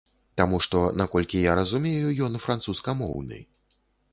[0.39, 3.39] Таму што, наколькі я разумею, ён французскамоўны.